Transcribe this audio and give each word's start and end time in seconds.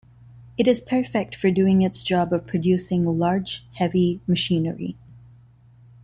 It 0.57 0.67
is 0.67 0.81
perfect 0.81 1.35
for 1.35 1.51
doing 1.51 1.83
its 1.83 2.01
job 2.01 2.33
of 2.33 2.47
producing 2.47 3.03
large, 3.03 3.67
heavy 3.73 4.19
machinery. 4.25 4.97